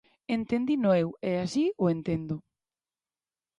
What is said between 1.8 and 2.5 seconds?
o entendo.